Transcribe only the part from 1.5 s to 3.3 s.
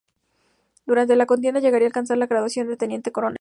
llegaría a alcanzar la graduación de teniente coronel.